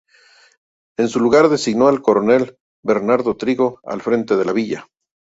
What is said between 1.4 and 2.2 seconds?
designó al